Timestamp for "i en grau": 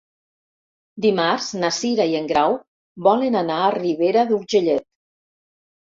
2.13-2.57